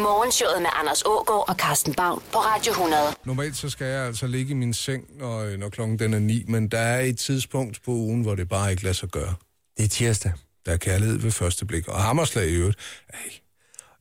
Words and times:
Morgenshowet 0.00 0.62
med 0.62 0.70
Anders 0.80 1.02
Ågaard 1.06 1.44
og 1.48 1.54
Carsten 1.54 1.94
Baum 1.94 2.22
på 2.32 2.38
Radio 2.38 2.72
100. 2.72 3.02
Normalt 3.24 3.56
så 3.56 3.68
skal 3.70 3.86
jeg 3.86 4.06
altså 4.06 4.26
ligge 4.26 4.50
i 4.50 4.54
min 4.54 4.74
seng, 4.74 5.04
når, 5.18 5.56
når 5.56 5.68
klokken 5.68 5.98
den 5.98 6.14
er 6.14 6.18
ni, 6.18 6.44
men 6.48 6.68
der 6.68 6.78
er 6.78 7.00
et 7.00 7.18
tidspunkt 7.18 7.82
på 7.84 7.90
ugen, 7.90 8.22
hvor 8.22 8.34
det 8.34 8.48
bare 8.48 8.70
ikke 8.70 8.82
lader 8.82 8.94
sig 8.94 9.08
gøre. 9.08 9.34
Det 9.76 9.84
er 9.84 9.88
tirsdag. 9.88 10.32
Der 10.66 10.72
er 10.72 10.76
kærlighed 10.76 11.18
ved 11.18 11.30
første 11.30 11.66
blik, 11.66 11.88
og 11.88 12.02
hammerslag 12.02 12.46
i 12.48 12.54
øvrigt. 12.54 12.78
Ej, 13.12 13.18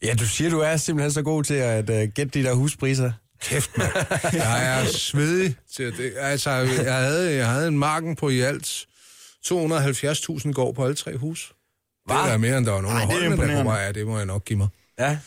Ja, 0.04 0.14
du 0.14 0.26
siger, 0.28 0.50
du 0.50 0.60
er 0.60 0.78
simpelthen 0.78 1.12
så 1.12 1.22
god 1.22 1.44
til 1.44 1.54
at 1.54 1.90
uh, 1.90 1.96
gætte 1.96 2.26
de 2.26 2.44
der 2.44 2.54
huspriser. 2.54 3.12
kæft, 3.42 3.78
mand. 3.78 3.92
Jeg 4.34 4.80
er 4.82 4.86
svedig 4.86 5.56
til 5.76 5.98
det. 5.98 6.14
Altså, 6.18 6.50
jeg 6.52 6.96
havde, 6.96 7.36
jeg 7.36 7.48
havde 7.50 7.68
en 7.68 7.78
marken 7.80 8.16
på 8.16 8.30
i 8.30 8.40
alt 8.42 8.86
270.000 9.48 10.52
går 10.52 10.72
på 10.72 10.84
alle 10.84 10.96
tre 10.96 11.18
hus. 11.18 11.54
Det 12.08 12.14
er 12.16 12.22
Hva? 12.24 12.32
da 12.32 12.38
mere, 12.38 12.58
end 12.58 12.66
der 12.66 12.72
var 12.72 12.82
nogen 12.82 12.98
Ej, 12.98 13.02
af 13.04 13.08
det 13.08 13.16
er 13.16 13.20
holdene, 13.30 13.48
der 13.56 13.64
kunne 13.64 13.74
Ja, 13.74 13.92
det 13.92 14.08
må 14.08 14.18
jeg 14.18 14.26
nok 14.26 14.46
give 14.46 14.58
mig. 14.58 14.68
Ja. 15.00 15.18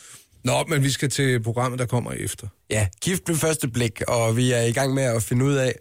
Nå, 0.43 0.63
men 0.67 0.83
vi 0.83 0.89
skal 0.89 1.09
til 1.09 1.43
programmet, 1.43 1.79
der 1.79 1.85
kommer 1.85 2.11
efter. 2.11 2.47
Ja, 2.69 2.87
gift 3.01 3.29
ved 3.29 3.35
første 3.35 3.67
blik, 3.67 4.01
og 4.07 4.37
vi 4.37 4.51
er 4.51 4.61
i 4.61 4.71
gang 4.71 4.93
med 4.93 5.03
at 5.03 5.23
finde 5.23 5.45
ud 5.45 5.53
af, 5.53 5.73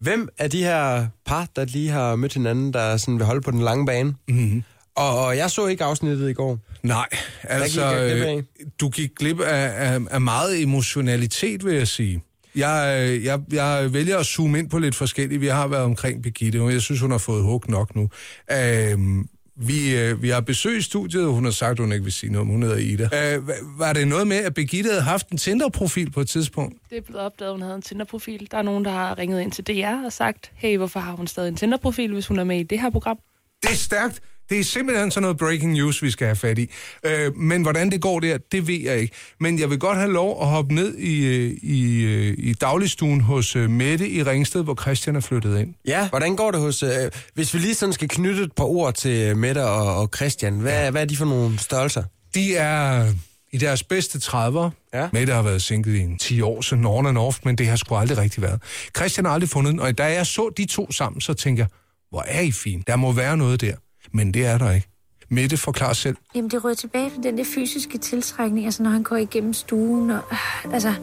hvem 0.00 0.28
af 0.38 0.50
de 0.50 0.62
her 0.62 1.06
par, 1.26 1.48
der 1.56 1.64
lige 1.64 1.88
har 1.88 2.16
mødt 2.16 2.34
hinanden, 2.34 2.72
der 2.72 2.96
sådan 2.96 3.18
vil 3.18 3.26
holde 3.26 3.40
på 3.40 3.50
den 3.50 3.60
lange 3.60 3.86
bane. 3.86 4.14
Mm-hmm. 4.28 4.62
Og, 4.94 5.24
og 5.24 5.36
jeg 5.36 5.50
så 5.50 5.66
ikke 5.66 5.84
afsnittet 5.84 6.30
i 6.30 6.32
går. 6.32 6.58
Nej, 6.82 7.08
altså, 7.42 8.08
gik 8.08 8.36
øh, 8.36 8.42
du 8.80 8.88
gik 8.88 9.10
glip 9.18 9.40
af, 9.40 9.92
af, 9.92 10.00
af 10.10 10.20
meget 10.20 10.62
emotionalitet, 10.62 11.64
vil 11.64 11.74
jeg 11.74 11.88
sige. 11.88 12.22
Jeg, 12.56 13.08
øh, 13.10 13.24
jeg, 13.24 13.40
jeg 13.52 13.92
vælger 13.92 14.18
at 14.18 14.26
zoome 14.26 14.58
ind 14.58 14.70
på 14.70 14.78
lidt 14.78 14.94
forskelligt. 14.94 15.40
Vi 15.40 15.46
har 15.46 15.66
været 15.66 15.84
omkring 15.84 16.22
Birgitte, 16.22 16.60
og 16.60 16.72
jeg 16.72 16.80
synes, 16.82 17.00
hun 17.00 17.10
har 17.10 17.18
fået 17.18 17.42
hug 17.42 17.64
nok 17.68 17.96
nu. 17.96 18.08
Øhm, 18.52 19.28
vi, 19.62 19.96
øh, 19.96 20.22
vi 20.22 20.28
har 20.28 20.40
besøg 20.40 20.78
i 20.78 20.82
studiet, 20.82 21.26
og 21.26 21.32
hun 21.32 21.44
har 21.44 21.50
sagt, 21.50 21.70
at 21.72 21.78
hun 21.78 21.92
ikke 21.92 22.04
vil 22.04 22.12
sige 22.12 22.32
noget, 22.32 22.40
om 22.40 22.48
hun 22.48 22.62
hedder 22.62 22.76
Ida. 22.76 23.34
Øh, 23.34 23.48
var 23.78 23.92
det 23.92 24.08
noget 24.08 24.26
med, 24.26 24.36
at 24.36 24.54
Birgitte 24.54 24.90
havde 24.90 25.02
haft 25.02 25.28
en 25.28 25.38
Tinder-profil 25.38 26.10
på 26.10 26.20
et 26.20 26.28
tidspunkt? 26.28 26.78
Det 26.90 26.98
er 26.98 27.02
blevet 27.02 27.20
opdaget, 27.20 27.48
at 27.48 27.54
hun 27.54 27.62
havde 27.62 27.74
en 27.74 27.82
Tinder-profil. 27.82 28.48
Der 28.50 28.58
er 28.58 28.62
nogen, 28.62 28.84
der 28.84 28.90
har 28.90 29.18
ringet 29.18 29.40
ind 29.40 29.52
til 29.52 29.66
DR 29.66 30.04
og 30.04 30.12
sagt, 30.12 30.52
hey, 30.54 30.76
hvorfor 30.76 31.00
har 31.00 31.12
hun 31.12 31.26
stadig 31.26 31.48
en 31.48 31.56
Tinder-profil, 31.56 32.12
hvis 32.12 32.26
hun 32.26 32.38
er 32.38 32.44
med 32.44 32.60
i 32.60 32.62
det 32.62 32.80
her 32.80 32.90
program? 32.90 33.18
Det 33.62 33.70
er 33.70 33.74
stærkt. 33.74 34.20
Det 34.50 34.60
er 34.60 34.64
simpelthen 34.64 35.10
sådan 35.10 35.22
noget 35.22 35.36
breaking 35.36 35.72
news, 35.72 36.02
vi 36.02 36.10
skal 36.10 36.26
have 36.26 36.36
fat 36.36 36.58
i. 36.58 36.70
Øh, 37.04 37.36
men 37.36 37.62
hvordan 37.62 37.90
det 37.90 38.00
går 38.00 38.20
der, 38.20 38.38
det 38.52 38.66
ved 38.66 38.80
jeg 38.80 38.98
ikke. 38.98 39.14
Men 39.40 39.58
jeg 39.58 39.70
vil 39.70 39.78
godt 39.78 39.98
have 39.98 40.12
lov 40.12 40.42
at 40.42 40.48
hoppe 40.48 40.74
ned 40.74 40.96
i, 40.96 41.26
øh, 41.26 41.56
i, 41.62 42.02
øh, 42.04 42.34
i 42.38 42.52
dagligstuen 42.52 43.20
hos 43.20 43.56
øh, 43.56 43.70
Mette 43.70 44.08
i 44.08 44.22
Ringsted, 44.22 44.62
hvor 44.64 44.74
Christian 44.82 45.16
er 45.16 45.20
flyttet 45.20 45.60
ind. 45.60 45.74
Ja, 45.86 46.08
hvordan 46.08 46.36
går 46.36 46.50
det 46.50 46.60
hos... 46.60 46.82
Øh, 46.82 46.90
hvis 47.34 47.54
vi 47.54 47.58
lige 47.58 47.74
sådan 47.74 47.92
skal 47.92 48.08
knytte 48.08 48.42
et 48.42 48.52
par 48.52 48.64
ord 48.64 48.94
til 48.94 49.36
Mette 49.36 49.64
og, 49.64 49.96
og 49.96 50.10
Christian, 50.16 50.54
hvad, 50.54 50.72
ja. 50.72 50.90
hvad 50.90 51.02
er 51.02 51.06
de 51.06 51.16
for 51.16 51.24
nogle 51.24 51.58
størrelser? 51.58 52.02
De 52.34 52.56
er 52.56 53.06
i 53.52 53.58
deres 53.58 53.82
bedste 53.82 54.18
30'ere. 54.18 54.70
Ja. 54.94 55.08
Mette 55.12 55.32
har 55.32 55.42
været 55.42 55.62
single 55.62 55.98
i 55.98 56.00
en 56.00 56.18
10 56.18 56.40
år, 56.40 56.60
så 56.60 56.76
on 56.76 57.06
and 57.06 57.18
off, 57.18 57.38
men 57.44 57.58
det 57.58 57.66
har 57.66 57.76
sgu 57.76 57.94
aldrig 57.94 58.18
rigtig 58.18 58.42
været. 58.42 58.62
Christian 58.96 59.24
har 59.24 59.32
aldrig 59.32 59.50
fundet 59.50 59.72
den, 59.72 59.80
og 59.80 59.98
da 59.98 60.04
jeg 60.04 60.26
så 60.26 60.50
de 60.56 60.64
to 60.64 60.92
sammen, 60.92 61.20
så 61.20 61.34
tænker 61.34 61.62
jeg, 61.62 61.68
hvor 62.10 62.24
er 62.26 62.40
I 62.40 62.52
fint. 62.52 62.86
Der 62.86 62.96
må 62.96 63.12
være 63.12 63.36
noget 63.36 63.60
der. 63.60 63.74
Men 64.12 64.34
det 64.34 64.46
er 64.46 64.58
der 64.58 64.70
ikke. 64.70 64.86
Mette 65.28 65.56
forklarer 65.56 65.92
selv. 65.92 66.16
Jamen, 66.34 66.50
det 66.50 66.64
rører 66.64 66.74
tilbage 66.74 67.10
til 67.10 67.22
den 67.22 67.38
der 67.38 67.44
fysiske 67.54 67.98
tiltrækning, 67.98 68.66
altså 68.66 68.82
når 68.82 68.90
han 68.90 69.02
går 69.02 69.16
igennem 69.16 69.52
stuen, 69.52 70.10
og 70.10 70.22
øh, 70.32 70.74
altså 70.74 70.94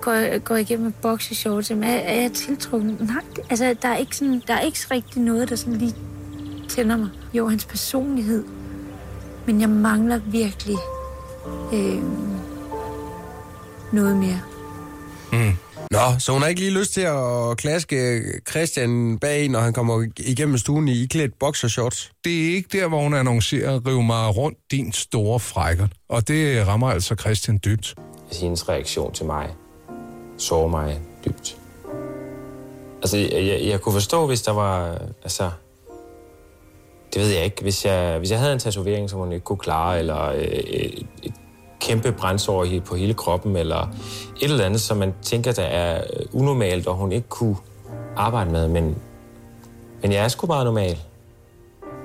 går, 0.00 0.38
går 0.38 0.56
igennem 0.56 0.84
med 0.84 0.92
boxershorts, 1.02 1.70
er, 1.70 1.76
er 1.84 2.20
jeg 2.20 2.32
tiltrukket? 2.32 3.00
Nej, 3.00 3.24
altså, 3.50 3.76
der 3.82 3.88
er 3.88 3.96
ikke 3.96 4.16
sådan, 4.16 4.42
der 4.46 4.54
er 4.54 4.60
ikke 4.60 4.78
rigtig 4.90 5.22
noget, 5.22 5.48
der 5.48 5.56
sådan 5.56 5.76
lige 5.76 5.94
tænder 6.68 6.96
mig. 6.96 7.08
Jo, 7.34 7.48
hans 7.48 7.64
personlighed, 7.64 8.44
men 9.46 9.60
jeg 9.60 9.68
mangler 9.68 10.18
virkelig 10.18 10.76
øh, 11.72 12.02
noget 13.92 14.16
mere. 14.16 14.40
Nå, 15.90 16.18
så 16.18 16.32
hun 16.32 16.42
har 16.42 16.48
ikke 16.48 16.60
lige 16.60 16.78
lyst 16.78 16.92
til 16.92 17.00
at 17.00 17.56
klaske 17.56 18.22
Christian 18.50 19.18
bag, 19.18 19.48
når 19.48 19.60
han 19.60 19.72
kommer 19.72 20.06
igennem 20.18 20.58
stuen 20.58 20.88
i 20.88 21.02
iklædt 21.02 21.38
boxershorts? 21.38 22.12
Det 22.24 22.32
er 22.32 22.54
ikke 22.54 22.78
der, 22.78 22.88
hvor 22.88 23.02
hun 23.02 23.14
annoncerer, 23.14 23.86
riv 23.86 24.02
mig 24.02 24.36
rundt 24.36 24.58
din 24.70 24.92
store 24.92 25.40
frækker. 25.40 25.88
Og 26.08 26.28
det 26.28 26.66
rammer 26.66 26.90
altså 26.90 27.14
Christian 27.14 27.60
dybt. 27.64 27.94
Altså, 28.26 28.42
hendes 28.42 28.68
reaktion 28.68 29.12
til 29.12 29.26
mig 29.26 29.50
sårer 30.38 30.68
mig 30.68 31.00
dybt. 31.24 31.56
Altså, 33.02 33.16
jeg, 33.16 33.32
jeg, 33.32 33.60
jeg 33.66 33.80
kunne 33.80 33.92
forstå, 33.92 34.26
hvis 34.26 34.42
der 34.42 34.52
var, 34.52 34.98
altså, 35.22 35.50
det 37.14 37.22
ved 37.22 37.28
jeg 37.28 37.44
ikke, 37.44 37.62
hvis 37.62 37.84
jeg, 37.84 38.18
hvis 38.18 38.30
jeg 38.30 38.38
havde 38.38 38.52
en 38.52 38.58
tatovering, 38.58 39.10
som 39.10 39.18
hun 39.18 39.32
ikke 39.32 39.44
kunne 39.44 39.58
klare, 39.58 39.98
eller 39.98 40.24
øh, 40.24 40.42
et, 40.42 41.06
et 41.22 41.34
kæmpe 41.90 42.12
brændsår 42.12 42.80
på 42.86 42.96
hele 42.96 43.14
kroppen, 43.14 43.56
eller 43.56 43.94
et 44.40 44.50
eller 44.50 44.64
andet, 44.64 44.80
som 44.80 44.96
man 44.96 45.12
tænker, 45.22 45.52
der 45.52 45.62
er 45.62 46.04
øh, 46.16 46.26
unormalt, 46.32 46.86
og 46.86 46.96
hun 46.96 47.12
ikke 47.12 47.28
kunne 47.28 47.56
arbejde 48.16 48.50
med, 48.50 48.68
men, 48.68 48.96
men 50.02 50.12
jeg 50.12 50.24
er 50.24 50.28
sgu 50.28 50.46
meget 50.46 50.64
normal. 50.64 50.98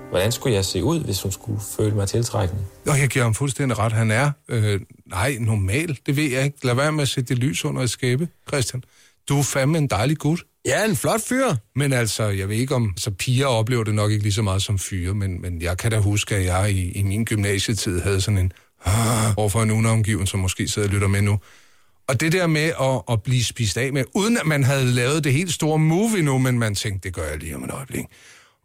Hvordan 0.10 0.32
skulle 0.32 0.56
jeg 0.56 0.66
se 0.66 0.84
ud, 0.84 1.00
hvis 1.00 1.22
hun 1.22 1.32
skulle 1.32 1.60
føle 1.78 1.96
mig 1.96 2.08
tiltrækkende? 2.08 2.64
Og 2.88 3.00
jeg 3.00 3.10
giver 3.10 3.24
ham 3.24 3.34
fuldstændig 3.34 3.80
ret. 3.80 3.92
Han 3.92 4.12
er, 4.12 4.32
øh, 4.50 4.80
nej, 5.06 5.38
normal. 5.40 5.98
Det 6.06 6.18
ved 6.18 6.32
jeg 6.32 6.44
ikke. 6.44 6.66
Lad 6.66 6.76
være 6.76 6.92
med 6.92 7.02
at 7.02 7.10
sætte 7.10 7.36
det 7.36 7.44
lys 7.44 7.66
under 7.66 7.82
et 7.82 7.90
skæbe, 7.90 8.28
Christian. 8.48 8.84
Du 9.30 9.40
er 9.40 9.44
fandme 9.44 9.78
en 9.78 9.88
dejlig 9.88 10.18
gut. 10.18 10.44
Ja, 10.66 10.86
en 10.86 10.96
flot 10.96 11.22
fyr. 11.22 11.46
Men 11.76 11.94
altså, 11.94 12.24
jeg 12.24 12.50
ved 12.50 12.56
ikke 12.56 12.76
om... 12.76 12.94
Så 12.98 13.12
piger 13.12 13.46
oplever 13.46 13.84
det 13.84 13.96
nok 13.96 14.12
ikke 14.12 14.24
lige 14.24 14.34
så 14.34 14.42
meget 14.42 14.62
som 14.62 14.80
fyre, 14.80 15.14
men, 15.14 15.42
men 15.42 15.62
jeg 15.62 15.78
kan 15.78 15.92
da 15.92 16.00
huske, 16.00 16.36
at 16.36 16.46
jeg 16.46 16.72
i, 16.72 16.92
i 16.92 17.04
min 17.04 17.26
gymnasietid 17.26 18.02
havde 18.02 18.22
sådan 18.22 18.38
en... 18.38 18.52
Overfor 19.38 19.64
en 19.64 19.72
unavngiven, 19.72 20.28
som 20.28 20.40
måske 20.40 20.68
sidder 20.68 20.88
og 20.88 20.94
lytter 20.94 21.08
med 21.08 21.22
nu. 21.22 21.40
Og 22.08 22.20
det 22.20 22.32
der 22.32 22.48
med 22.48 22.72
at, 22.82 23.02
at 23.14 23.24
blive 23.24 23.44
spist 23.44 23.78
af 23.78 23.94
med, 23.94 24.04
uden 24.14 24.38
at 24.38 24.46
man 24.46 24.64
havde 24.64 24.86
lavet 24.86 25.24
det 25.24 25.34
helt 25.34 25.54
store 25.54 25.80
movie 25.80 26.22
nu, 26.22 26.38
men 26.38 26.60
man 26.60 26.76
tænkte, 26.76 27.08
det 27.08 27.16
gør 27.16 27.28
jeg 27.30 27.38
lige 27.38 27.56
om 27.56 27.64
et 27.64 27.72
øjeblik. 27.72 28.06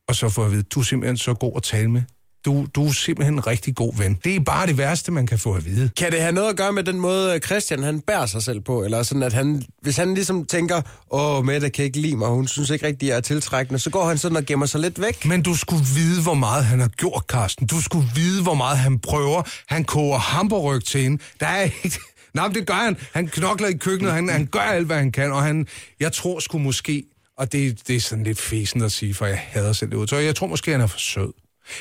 Og 0.09 0.15
så 0.15 0.29
får 0.29 0.43
jeg 0.43 0.47
at 0.47 0.53
vide, 0.53 0.63
du 0.63 0.81
er 0.81 0.85
simpelthen 0.85 1.17
så 1.17 1.35
god 1.35 1.53
at 1.57 1.63
tale 1.63 1.91
med. 1.91 2.03
Du, 2.45 2.67
du 2.75 2.87
er 2.87 2.93
simpelthen 2.93 3.35
en 3.35 3.47
rigtig 3.47 3.75
god 3.75 3.97
ven. 3.99 4.19
Det 4.25 4.37
er 4.37 4.41
bare 4.41 4.67
det 4.67 4.79
værste, 4.79 5.13
man 5.13 5.27
kan 5.27 5.39
få 5.39 5.55
at 5.55 5.65
vide. 5.65 5.91
Kan 5.97 6.13
det 6.13 6.21
have 6.21 6.33
noget 6.33 6.49
at 6.49 6.57
gøre 6.57 6.73
med 6.73 6.83
den 6.83 7.01
måde, 7.01 7.39
Christian 7.39 7.83
han 7.83 8.01
bærer 8.01 8.27
sig 8.27 8.43
selv 8.43 8.61
på? 8.61 8.85
Eller 8.85 9.03
sådan, 9.03 9.23
at 9.23 9.33
han, 9.33 9.63
hvis 9.83 9.97
han 9.97 10.15
ligesom 10.15 10.45
tænker, 10.45 10.83
åh, 11.11 11.45
Mette 11.45 11.71
kan 11.71 11.85
ikke 11.85 12.01
lide 12.01 12.17
mig, 12.17 12.29
hun 12.29 12.49
synes 12.49 12.71
ikke 12.71 12.87
rigtig, 12.87 13.09
jeg 13.09 13.17
er 13.17 13.21
tiltrækkende, 13.21 13.79
så 13.79 13.91
går 13.91 14.09
han 14.09 14.19
sådan 14.19 14.37
og 14.37 14.47
gemmer 14.47 14.67
sig 14.67 14.81
lidt 14.81 15.01
væk. 15.01 15.25
Men 15.25 15.43
du 15.43 15.55
skulle 15.55 15.85
vide, 15.95 16.23
hvor 16.23 16.35
meget 16.35 16.65
han 16.65 16.81
har 16.81 16.89
gjort, 16.89 17.27
Karsten. 17.29 17.67
Du 17.67 17.83
skulle 17.83 18.07
vide, 18.15 18.43
hvor 18.43 18.55
meget 18.55 18.79
han 18.79 18.99
prøver. 18.99 19.43
Han 19.67 19.85
koger 19.85 20.19
hamburg 20.19 20.85
til 20.85 21.03
hende. 21.03 21.23
Der 21.41 21.47
er 21.47 21.63
ikke... 21.63 21.99
Nej, 22.35 22.47
men 22.47 22.55
det 22.55 22.67
gør 22.67 22.75
han. 22.75 22.97
Han 23.13 23.29
knokler 23.29 23.69
i 23.69 23.73
køkkenet, 23.73 24.13
han, 24.13 24.29
han 24.29 24.47
gør 24.47 24.61
alt, 24.61 24.87
hvad 24.87 24.97
han 24.97 25.13
kan, 25.13 25.33
og 25.33 25.43
han... 25.43 25.67
Jeg 26.01 26.13
tror 26.13 26.41
sgu 26.41 26.59
måske... 26.59 27.05
Og 27.39 27.53
det, 27.53 27.89
det 27.89 27.97
er 27.97 28.01
sådan 28.01 28.25
lidt 28.25 28.41
fesen 28.41 28.83
at 28.83 28.93
sige, 28.93 29.15
for 29.15 29.27
jeg 29.27 29.39
hader 29.49 29.73
selv 29.73 29.91
det 29.91 29.97
udtryk. 29.97 30.25
Jeg 30.25 30.37
tror 30.37 30.47
måske, 30.47 30.71
han 30.71 30.81
er 30.81 30.87
for 30.87 30.99
sød. 30.99 31.33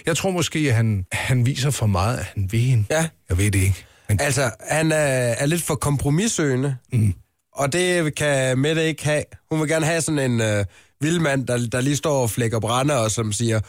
Jeg 0.06 0.18
tror 0.18 0.32
måske, 0.32 0.60
at 0.60 0.76
han, 0.76 1.06
han 1.12 1.46
viser 1.46 1.72
for 1.72 1.86
meget, 1.86 2.18
at 2.18 2.26
han 2.26 2.52
vil 2.52 2.60
hende. 2.60 2.86
Ja. 2.90 3.10
Jeg 3.30 3.38
ved 3.38 3.52
det 3.52 3.60
ikke. 3.60 3.86
Men 4.10 4.22
Altså, 4.22 4.52
han 4.70 4.92
er, 4.92 4.96
er 4.98 5.46
lidt 5.46 5.62
for 5.62 5.76
kompromissøgende, 5.76 6.78
mm. 6.94 7.14
og 7.54 7.74
det 7.74 8.16
kan 8.16 8.58
Mette 8.60 8.86
ikke 8.86 9.04
have. 9.04 9.24
Hun 9.52 9.60
vil 9.60 9.68
gerne 9.70 9.86
have 9.86 10.02
sådan 10.02 10.32
en 10.32 10.42
øh, 10.42 10.66
vild 11.02 11.20
mand, 11.20 11.48
der, 11.48 11.68
der 11.72 11.82
lige 11.82 11.96
står 11.96 12.22
og 12.22 12.30
flækker 12.30 12.60
brænder, 12.60 12.96
og 12.96 13.12
som 13.12 13.32
siger, 13.32 13.60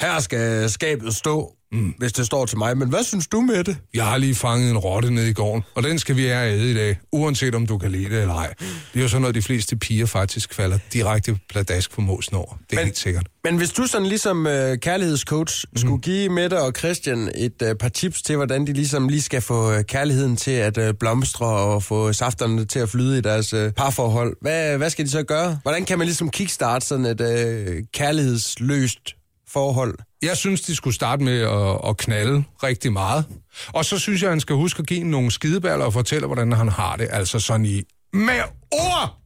her 0.00 0.20
skal 0.20 0.70
skabet 0.70 1.14
stå, 1.14 1.52
mm. 1.72 1.94
hvis 1.98 2.12
det 2.12 2.26
står 2.26 2.46
til 2.46 2.58
mig. 2.58 2.78
Men 2.78 2.88
hvad 2.88 3.04
synes 3.04 3.26
du, 3.26 3.40
Mette? 3.40 3.76
jeg 3.94 4.04
har 4.04 4.16
lige 4.18 4.34
fanget 4.34 4.70
en 4.70 4.78
rotte 4.78 5.10
nede 5.10 5.30
i 5.30 5.32
gården, 5.32 5.62
og 5.74 5.82
den 5.82 5.98
skal 5.98 6.16
vi 6.16 6.24
have 6.26 6.52
æde 6.52 6.70
i 6.70 6.74
dag, 6.74 6.98
uanset 7.12 7.54
om 7.54 7.66
du 7.66 7.78
kan 7.78 7.90
lide 7.90 8.10
det 8.10 8.20
eller 8.20 8.34
ej. 8.34 8.54
Det 8.58 8.98
er 8.98 9.02
jo 9.02 9.08
sådan 9.08 9.20
noget, 9.22 9.34
de 9.34 9.42
fleste 9.42 9.76
piger 9.76 10.06
faktisk 10.06 10.54
falder 10.54 10.78
direkte 10.92 11.38
pladask 11.48 11.90
på 11.94 12.00
måsen 12.00 12.36
over. 12.36 12.46
Det 12.70 12.72
er 12.72 12.76
Men- 12.76 12.84
helt 12.84 12.98
sikkert. 12.98 13.26
Men 13.44 13.56
hvis 13.56 13.70
du 13.70 13.86
sådan 13.86 14.06
ligesom 14.06 14.46
øh, 14.46 14.78
kærlighedscoach 14.78 15.64
mm. 15.72 15.76
skulle 15.78 16.02
give 16.02 16.28
Mette 16.28 16.60
og 16.62 16.72
Christian 16.78 17.30
et 17.36 17.62
øh, 17.62 17.74
par 17.74 17.88
tips 17.88 18.22
til, 18.22 18.36
hvordan 18.36 18.66
de 18.66 18.72
ligesom 18.72 19.08
lige 19.08 19.22
skal 19.22 19.40
få 19.40 19.72
øh, 19.72 19.84
kærligheden 19.84 20.36
til 20.36 20.50
at 20.50 20.78
øh, 20.78 20.94
blomstre 21.00 21.46
og 21.46 21.82
få 21.82 22.12
safterne 22.12 22.64
til 22.64 22.78
at 22.78 22.88
flyde 22.88 23.18
i 23.18 23.20
deres 23.20 23.52
øh, 23.52 23.72
parforhold, 23.72 24.36
hvad, 24.40 24.78
hvad 24.78 24.90
skal 24.90 25.04
de 25.04 25.10
så 25.10 25.22
gøre? 25.22 25.58
Hvordan 25.62 25.84
kan 25.84 25.98
man 25.98 26.06
ligesom 26.06 26.30
kickstarte 26.30 26.86
sådan 26.86 27.04
et 27.06 27.20
øh, 27.20 27.82
kærlighedsløst 27.94 29.14
forhold? 29.52 29.94
Jeg 30.22 30.36
synes, 30.36 30.60
de 30.60 30.74
skulle 30.74 30.94
starte 30.94 31.24
med 31.24 31.40
at, 31.40 31.88
at 31.88 31.96
knalde 31.96 32.44
rigtig 32.62 32.92
meget. 32.92 33.24
Og 33.68 33.84
så 33.84 33.98
synes 33.98 34.22
jeg, 34.22 34.30
han 34.30 34.40
skal 34.40 34.56
huske 34.56 34.80
at 34.80 34.86
give 34.86 35.04
nogle 35.04 35.30
skideballer 35.30 35.84
og 35.84 35.92
fortælle, 35.92 36.26
hvordan 36.26 36.52
han 36.52 36.68
har 36.68 36.96
det. 36.96 37.08
Altså 37.10 37.40
sådan 37.40 37.66
i 37.66 37.82
med 38.12 38.42
ord! 38.72 39.18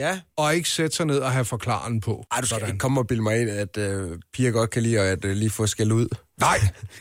Ja. 0.00 0.20
Og 0.36 0.54
ikke 0.54 0.68
sætte 0.68 0.96
sig 0.96 1.06
ned 1.06 1.18
og 1.18 1.32
have 1.32 1.44
forklaren 1.44 2.00
på. 2.00 2.24
Ej, 2.32 2.40
du 2.40 2.46
skal 2.46 2.66
ikke 2.66 2.78
komme 2.78 3.00
og 3.00 3.06
bilde 3.06 3.22
mig 3.22 3.40
ind, 3.40 3.50
at 3.50 3.76
øh, 3.76 4.18
piger 4.32 4.50
godt 4.50 4.70
kan 4.70 4.82
lide 4.82 5.00
at 5.00 5.24
øh, 5.24 5.36
lige 5.36 5.50
få 5.50 5.66
skæld 5.66 5.92
ud. 5.92 6.08
Nej, 6.40 6.60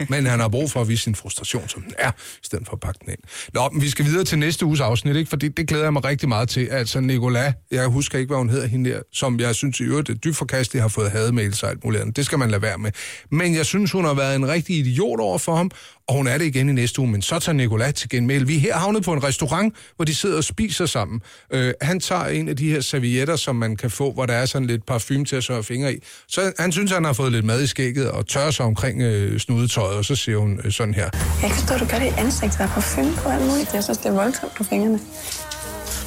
men 0.10 0.26
han 0.26 0.40
har 0.40 0.48
brug 0.48 0.72
for 0.72 0.82
at 0.82 0.90
vise 0.90 1.04
sin 1.04 1.16
frustration, 1.16 1.70
som 1.70 1.82
den 1.82 1.94
er, 1.98 2.12
i 2.12 2.44
stedet 2.44 2.68
for 2.68 2.74
at 2.74 2.80
pakke 2.80 3.00
den 3.06 3.10
ind. 3.10 3.20
Nå, 3.54 3.70
men 3.72 3.82
vi 3.82 3.90
skal 3.90 4.06
videre 4.06 4.24
til 4.24 4.40
næste 4.40 4.66
uges 4.66 4.80
afsnit, 4.80 5.16
ikke? 5.16 5.30
fordi 5.30 5.48
det 5.48 5.68
glæder 5.68 5.84
jeg 5.84 5.94
mig 5.94 6.06
rigtig 6.06 6.30
meget 6.30 6.50
til. 6.50 6.68
Altså, 6.68 7.00
Nicola, 7.00 7.54
jeg 7.72 7.88
husker 7.88 8.20
ikke, 8.20 8.28
hvad 8.28 8.38
hun 8.38 8.50
hedder 8.50 8.68
hende 8.68 8.90
der, 8.90 9.02
som 9.14 9.40
jeg 9.40 9.56
synes 9.56 9.80
i 9.80 9.84
øvrigt 9.84 10.10
er 10.10 10.14
dybt 10.14 10.36
forkastelig, 10.36 10.82
har 10.82 10.88
fået 10.88 11.12
hademails 11.12 11.64
og 11.64 11.70
alt 11.70 11.84
muligt 11.84 12.02
andet. 12.02 12.16
Det 12.16 12.26
skal 12.26 12.40
man 12.40 12.52
lade 12.52 12.62
være 12.62 12.78
med. 12.78 12.92
Men 13.32 13.56
jeg 13.56 13.66
synes, 13.66 13.92
hun 13.92 14.06
har 14.06 14.14
været 14.14 14.36
en 14.36 14.48
rigtig 14.48 14.78
idiot 14.78 15.20
over 15.20 15.38
for 15.38 15.56
ham, 15.56 15.72
og 16.08 16.16
hun 16.16 16.28
er 16.28 16.38
det 16.38 16.46
igen 16.46 16.70
i 16.70 16.72
næste 16.72 17.02
uge, 17.02 17.12
men 17.12 17.22
så 17.22 17.40
tager 17.40 17.54
Nicolai 17.54 17.92
til 17.92 18.10
genmæld. 18.10 18.46
Vi 18.46 18.56
er 18.56 18.60
her 18.60 18.78
havnet 18.78 19.04
på 19.04 19.14
en 19.14 19.24
restaurant, 19.24 19.76
hvor 19.96 20.06
de 20.06 20.16
sidder 20.16 20.38
og 20.38 20.44
spiser 20.44 20.86
sammen. 20.86 21.22
Øh, 21.54 21.74
han 21.82 22.00
tager 22.00 22.26
en 22.26 22.50
af 22.50 22.58
de 22.58 22.70
her 22.72 22.82
servietter, 22.82 23.36
som 23.36 23.56
man 23.56 23.76
kan 23.76 23.90
få, 23.90 24.12
hvor 24.12 24.26
der 24.26 24.34
er 24.34 24.46
sådan 24.46 24.68
lidt 24.68 24.86
parfume 24.86 25.26
til 25.26 25.36
at 25.36 25.44
sørge 25.44 25.64
fingre 25.64 25.94
i. 25.94 25.98
Så 26.28 26.52
han 26.60 26.72
synes, 26.72 26.92
han 26.92 27.04
har 27.04 27.14
fået 27.14 27.32
lidt 27.32 27.46
mad 27.46 27.62
i 27.64 27.68
skægget 27.68 28.12
og 28.12 28.28
tørrer 28.28 28.52
sig 28.52 28.66
omkring 28.66 29.02
øh, 29.02 29.40
snudetøjet, 29.40 29.98
og 29.98 30.06
så 30.06 30.16
siger 30.16 30.38
hun 30.38 30.60
øh, 30.64 30.72
sådan 30.72 30.94
her. 30.94 31.10
Jeg 31.14 31.50
kan 31.50 31.52
forstå, 31.52 31.78
du 31.78 31.86
gør 31.86 32.00
det 32.00 32.06
i 32.06 32.14
ansigt, 32.18 32.58
der 32.58 32.64
er 32.64 32.68
parfume 32.68 33.14
på 33.18 33.30
alt 33.30 33.46
muligt. 33.46 33.74
Jeg 33.74 33.84
synes, 33.84 33.98
det 33.98 34.06
er 34.06 34.12
voldsomt 34.14 34.56
på 34.56 34.64
fingrene. 34.64 35.00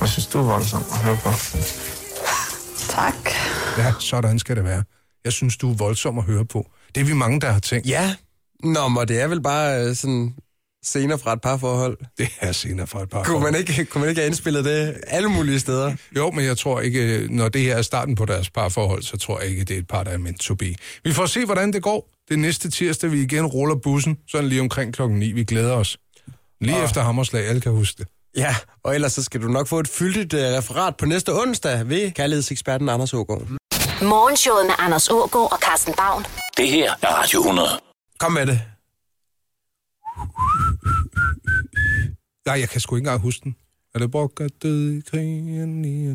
Jeg 0.01 0.09
synes, 0.09 0.27
du 0.27 0.39
er 0.39 0.43
voldsom 0.43 0.83
at 0.93 0.99
høre 0.99 1.19
på. 1.23 1.31
Tak. 2.89 3.31
Ja, 3.79 3.93
sådan 4.01 4.39
skal 4.39 4.57
det 4.57 4.65
være. 4.65 4.83
Jeg 5.25 5.33
synes, 5.33 5.57
du 5.57 5.71
er 5.71 5.75
voldsom 5.75 6.19
at 6.19 6.25
høre 6.25 6.45
på. 6.45 6.71
Det 6.95 7.01
er 7.01 7.05
vi 7.05 7.13
mange, 7.15 7.41
der 7.41 7.51
har 7.51 7.61
tænkt. 7.61 7.87
Ja. 7.89 8.15
Nå, 8.73 8.89
men 8.89 9.09
det 9.09 9.21
er 9.21 9.27
vel 9.27 9.43
bare 9.43 9.85
øh, 9.85 9.97
sådan 9.97 10.35
scener 10.87 11.17
fra 11.17 11.33
et 11.33 11.41
parforhold. 11.41 11.99
Det 12.19 12.29
er 12.41 12.53
senere 12.53 12.87
fra 12.87 13.03
et 13.03 13.11
par 13.11 13.25
Kunne 13.25 13.41
man 13.41 13.55
ikke, 13.55 13.85
kunne 13.85 14.01
man 14.01 14.09
ikke 14.09 14.21
have 14.21 14.27
indspillet 14.27 14.65
det 14.65 14.95
alle 15.07 15.29
mulige 15.29 15.61
steder? 15.61 15.95
Jo, 16.17 16.31
men 16.31 16.45
jeg 16.45 16.59
tror 16.59 16.81
ikke, 16.81 17.27
når 17.31 17.49
det 17.49 17.61
her 17.61 17.77
er 17.77 17.83
starten 17.83 18.15
på 18.15 18.25
deres 18.25 18.51
parforhold, 18.51 19.03
så 19.03 19.17
tror 19.17 19.41
jeg 19.41 19.49
ikke, 19.49 19.65
det 19.65 19.75
er 19.75 19.79
et 19.79 19.89
par, 19.89 20.05
der 20.05 20.11
er 20.11 20.19
meant 20.19 20.41
to 20.41 20.55
be. 20.55 20.75
Vi 21.05 21.13
får 21.13 21.27
se, 21.27 21.45
hvordan 21.45 21.73
det 21.73 21.83
går. 21.83 22.09
Det 22.29 22.39
næste 22.39 22.71
tirsdag, 22.71 23.13
vi 23.13 23.23
igen 23.23 23.47
ruller 23.47 23.75
bussen, 23.75 24.19
sådan 24.29 24.49
lige 24.49 24.61
omkring 24.61 24.95
klokken 24.95 25.19
9. 25.19 25.33
Vi 25.33 25.45
glæder 25.45 25.73
os. 25.73 25.99
Lige 26.61 26.85
efter 26.85 27.03
Hammerslag, 27.03 27.47
alle 27.47 27.61
kan 27.61 27.73
huske 27.73 27.99
det. 27.99 28.09
Ja, 28.37 28.57
og 28.85 28.95
ellers 28.95 29.13
så 29.13 29.23
skal 29.23 29.43
du 29.43 29.49
nok 29.49 29.69
få 29.69 29.79
et 29.81 29.89
fyldigt 29.89 30.35
uh, 30.35 30.41
referat 30.41 30.97
på 30.97 31.07
næste 31.07 31.35
onsdag 31.35 31.89
ved 31.89 32.11
kærlighedseksperten 32.11 32.89
Anders 32.89 33.15
Ågaard. 33.15 33.43
Morgenshowet 34.03 34.67
med 34.67 34.75
Anders 34.79 35.09
Ågaard 35.09 35.53
og 35.53 35.59
Carsten 35.59 35.95
Baum. 35.97 36.25
Det 36.57 36.69
her 36.69 36.93
er 37.03 37.09
Radio 37.09 37.41
100. 37.41 37.86
Kom 38.19 38.33
med 38.33 38.47
det. 38.47 38.61
Nej, 42.47 42.61
jeg 42.61 42.69
kan 42.69 42.81
sgu 42.81 42.97
ikke 42.97 43.05
engang 43.07 43.21
huske 43.21 43.45
den. 43.45 43.57
Er 43.95 43.99
det 43.99 44.11
brokker 44.11 44.49
død 44.63 44.93
i 44.93 45.01
krigen 45.11 45.85
i? 45.85 46.07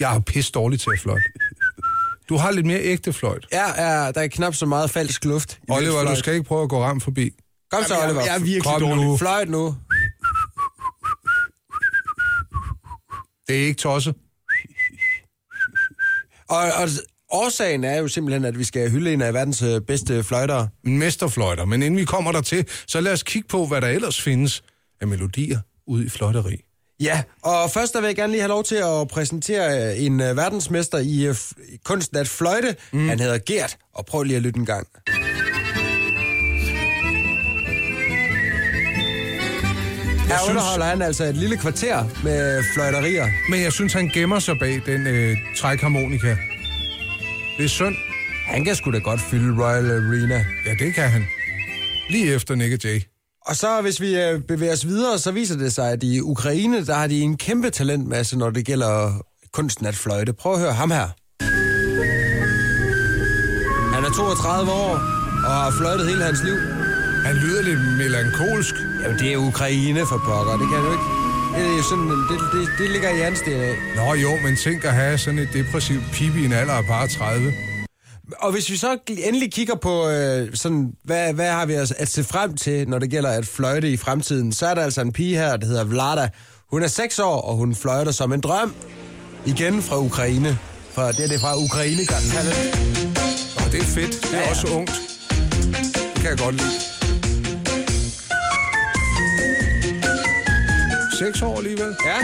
Jeg 0.00 0.16
er 0.16 0.20
pisse 0.20 0.52
dårlig 0.52 0.80
til 0.80 0.90
at 0.94 1.00
fløjte. 1.00 1.22
Du 2.28 2.36
har 2.36 2.50
lidt 2.50 2.66
mere 2.66 2.80
ægte 2.80 3.12
fløjt. 3.12 3.46
Ja, 3.52 3.82
ja, 3.82 4.12
der 4.12 4.20
er 4.20 4.28
knap 4.28 4.54
så 4.54 4.66
meget 4.66 4.90
falsk 4.90 5.24
luft. 5.24 5.58
i 5.68 5.70
Oliver, 5.70 6.04
du 6.04 6.16
skal 6.16 6.34
ikke 6.34 6.44
prøve 6.48 6.62
at 6.62 6.68
gå 6.68 6.82
ram 6.82 7.00
forbi. 7.00 7.30
Kom 7.70 7.84
så, 7.84 7.94
Jamen, 7.94 8.02
jeg- 8.02 8.10
Oliver. 8.10 8.24
jeg 8.24 8.34
er 8.34 8.38
virkelig 8.38 8.62
Kom 8.62 8.80
dårlig. 8.80 9.04
Nu. 9.04 9.16
Fløjt 9.16 9.48
nu. 9.48 9.76
Det 13.48 13.56
er 13.62 13.66
ikke 13.66 13.78
tosset. 13.78 14.14
Og, 16.50 16.58
og 16.58 16.88
årsagen 17.30 17.84
er 17.84 17.98
jo 17.98 18.08
simpelthen, 18.08 18.44
at 18.44 18.58
vi 18.58 18.64
skal 18.64 18.90
hylde 18.90 19.12
en 19.12 19.22
af 19.22 19.34
verdens 19.34 19.62
øh, 19.62 19.80
bedste 19.80 20.24
fløjtere. 20.24 20.68
Mesterfløjter. 20.84 21.64
Men 21.64 21.82
inden 21.82 22.00
vi 22.00 22.04
kommer 22.04 22.32
der 22.32 22.40
til, 22.40 22.66
så 22.86 23.00
lad 23.00 23.12
os 23.12 23.22
kigge 23.22 23.48
på, 23.48 23.66
hvad 23.66 23.80
der 23.80 23.88
ellers 23.88 24.20
findes 24.20 24.62
af 25.00 25.06
melodier 25.06 25.58
ude 25.86 26.06
i 26.06 26.08
fløjteri. 26.08 26.56
Ja, 27.00 27.22
og 27.42 27.70
først 27.70 27.92
der 27.94 28.00
vil 28.00 28.06
jeg 28.06 28.16
gerne 28.16 28.32
lige 28.32 28.40
have 28.40 28.48
lov 28.48 28.64
til 28.64 28.76
at 28.76 29.08
præsentere 29.08 29.92
øh, 29.92 30.04
en 30.04 30.20
øh, 30.20 30.36
verdensmester 30.36 30.98
i 30.98 31.34
kunsten 31.84 32.16
at 32.16 32.28
fløjte. 32.28 32.76
Mm. 32.92 33.08
Han 33.08 33.20
hedder 33.20 33.38
Gert, 33.46 33.76
og 33.94 34.06
prøv 34.06 34.22
lige 34.22 34.36
at 34.36 34.42
lytte 34.42 34.58
en 34.58 34.66
gang. 34.66 34.88
Her 40.30 40.38
synes- 40.38 40.48
underholder 40.50 40.86
han 40.86 41.02
altså 41.02 41.24
et 41.24 41.36
lille 41.36 41.56
kvarter 41.56 42.04
med 42.24 42.64
fløjterier. 42.74 43.26
Men 43.50 43.62
jeg 43.62 43.72
synes, 43.72 43.92
han 43.92 44.08
gemmer 44.14 44.38
sig 44.38 44.58
bag 44.58 44.82
den 44.86 45.06
øh, 45.06 45.36
trækharmonika. 45.56 46.36
Det 47.58 47.64
er 47.64 47.68
synd. 47.68 47.94
Han 48.46 48.64
kan 48.64 48.74
sgu 48.74 48.90
da 48.92 48.98
godt 48.98 49.20
fylde 49.20 49.62
Royal 49.64 49.90
Arena. 49.90 50.44
Ja, 50.66 50.84
det 50.84 50.94
kan 50.94 51.10
han. 51.10 51.24
Lige 52.10 52.34
efter 52.34 52.54
Nick 52.54 52.84
Jay. 52.84 53.00
Og 53.46 53.56
så 53.56 53.80
hvis 53.82 54.00
vi 54.00 54.20
øh, 54.20 54.40
bevæger 54.40 54.72
os 54.72 54.86
videre, 54.86 55.18
så 55.18 55.30
viser 55.30 55.56
det 55.56 55.72
sig, 55.72 55.90
at 55.92 56.02
i 56.02 56.20
Ukraine, 56.20 56.86
der 56.86 56.94
har 56.94 57.06
de 57.06 57.20
en 57.20 57.36
kæmpe 57.36 57.70
talentmasse, 57.70 58.38
når 58.38 58.50
det 58.50 58.64
gælder 58.66 59.22
kunsten 59.52 59.86
at 59.86 59.94
fløjte. 59.94 60.32
Prøv 60.32 60.52
at 60.54 60.60
høre 60.60 60.72
ham 60.72 60.90
her. 60.90 61.08
Han 63.94 64.04
er 64.04 64.10
32 64.10 64.70
år 64.72 64.94
og 65.46 65.52
har 65.52 65.70
fløjtet 65.78 66.08
hele 66.08 66.24
hans 66.24 66.42
liv. 66.44 66.56
Han 67.26 67.36
lyder 67.36 67.62
lidt 67.62 67.80
melankolsk. 67.98 68.74
Jamen, 69.02 69.18
det 69.18 69.32
er 69.32 69.36
Ukraine 69.36 70.06
for 70.06 70.18
pokker, 70.24 70.52
det 70.52 70.68
kan 70.72 70.78
du 70.84 70.90
ikke. 70.92 71.04
Det, 71.56 71.78
er 71.78 71.82
sådan, 71.90 72.08
det, 72.10 72.38
det, 72.52 72.68
det 72.78 72.90
ligger 72.90 73.10
i 73.10 73.18
hans 73.18 73.40
DNA. 73.40 73.72
Nå 73.96 74.14
jo, 74.14 74.30
men 74.44 74.56
tænk 74.56 74.84
at 74.84 74.92
have 74.94 75.18
sådan 75.18 75.38
et 75.38 75.48
depressivt 75.52 76.02
pipi 76.12 76.42
i 76.42 76.44
en 76.44 76.52
alder 76.52 76.72
af 76.74 76.86
bare 76.86 77.08
30. 77.08 77.52
Og 78.38 78.52
hvis 78.52 78.70
vi 78.70 78.76
så 78.76 78.98
endelig 79.08 79.52
kigger 79.52 79.74
på, 79.74 80.08
øh, 80.08 80.48
sådan, 80.54 80.92
hvad, 81.04 81.32
hvad 81.32 81.50
har 81.50 81.66
vi 81.66 81.72
at, 81.74 81.92
at 81.98 82.08
se 82.08 82.24
frem 82.24 82.56
til, 82.56 82.88
når 82.88 82.98
det 82.98 83.10
gælder 83.10 83.30
at 83.30 83.46
fløjte 83.46 83.90
i 83.90 83.96
fremtiden, 83.96 84.52
så 84.52 84.66
er 84.66 84.74
der 84.74 84.82
altså 84.82 85.00
en 85.00 85.12
pige 85.12 85.36
her, 85.36 85.56
der 85.56 85.66
hedder 85.66 85.84
Vlada. 85.84 86.28
Hun 86.70 86.82
er 86.82 86.86
6 86.88 87.18
år, 87.18 87.40
og 87.40 87.56
hun 87.56 87.74
fløjter 87.74 88.12
som 88.12 88.32
en 88.32 88.40
drøm. 88.40 88.74
Igen 89.46 89.82
fra 89.82 89.98
Ukraine. 89.98 90.58
Fra, 90.94 91.12
det 91.12 91.24
er 91.24 91.28
det 91.28 91.40
fra 91.40 91.56
Ukraine, 91.56 92.04
Talent. 92.06 92.78
Og 93.66 93.72
det 93.72 93.80
er 93.80 93.84
fedt. 93.84 94.22
Det 94.22 94.32
er 94.34 94.36
Ja, 94.36 94.42
ja. 94.44 94.50
også 94.50 94.66
ungt. 94.74 94.92
Det 96.14 96.22
kan 96.22 96.30
jeg 96.30 96.38
godt 96.38 96.54
lide. 96.54 96.99
6 101.20 101.42
år 101.42 101.56
alligevel. 101.58 101.96
Ja. 102.04 102.18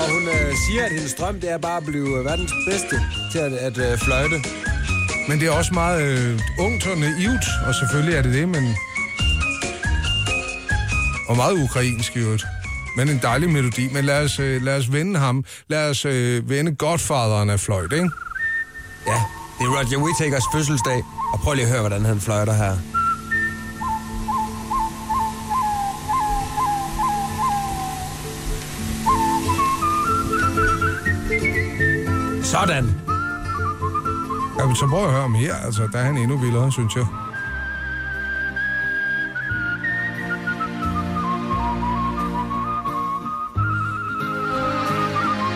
Og 0.00 0.12
hun 0.14 0.22
øh, 0.28 0.54
siger, 0.66 0.84
at 0.84 0.92
hendes 0.92 1.14
drøm, 1.14 1.40
det 1.40 1.50
er 1.50 1.58
bare 1.58 1.76
at 1.76 1.84
blive 1.84 2.24
verdens 2.24 2.52
bedste 2.68 2.96
til 3.32 3.38
at, 3.38 3.52
at 3.52 3.78
øh, 3.78 3.98
fløjte. 3.98 4.36
Men 5.28 5.40
det 5.40 5.48
er 5.48 5.50
også 5.50 5.74
meget 5.74 6.02
øh, 6.02 6.40
ungt 6.58 6.86
og 6.86 6.98
naivt, 6.98 7.44
og 7.66 7.74
selvfølgelig 7.74 8.14
er 8.14 8.22
det 8.22 8.34
det, 8.34 8.48
men... 8.48 8.76
Og 11.28 11.36
meget 11.36 11.62
ukrainsk 11.64 12.16
i 12.16 12.18
øvrigt. 12.18 12.44
Men 12.96 13.08
en 13.08 13.18
dejlig 13.22 13.50
melodi. 13.50 13.88
Men 13.92 14.04
lad 14.04 14.24
os, 14.24 14.40
øh, 14.40 14.62
lad 14.62 14.76
os 14.76 14.92
vende 14.92 15.20
ham. 15.20 15.44
Lad 15.68 15.90
os 15.90 16.04
øh, 16.04 16.50
vende 16.50 16.74
godfaderen 16.74 17.50
af 17.50 17.60
fløjt, 17.60 17.92
ikke? 17.92 18.10
Ja, 19.06 19.20
det 19.58 19.64
er 19.66 19.70
Roger 19.78 19.98
Whittakers 20.04 20.44
fødselsdag. 20.54 21.04
Og 21.32 21.40
prøv 21.40 21.54
lige 21.54 21.64
at 21.64 21.70
høre, 21.70 21.80
hvordan 21.80 22.04
han 22.04 22.20
fløjter 22.20 22.52
her. 22.52 22.97
Sådan. 32.50 33.00
Ja, 34.58 34.66
men 34.66 34.76
så 34.76 34.86
prøv 34.86 35.04
at 35.04 35.10
høre 35.10 35.20
ham 35.20 35.34
her. 35.34 35.54
Altså, 35.54 35.88
der 35.92 35.98
er 35.98 36.02
han 36.04 36.16
endnu 36.16 36.36
vildere, 36.38 36.72
synes 36.72 36.96
jeg. 36.96 37.06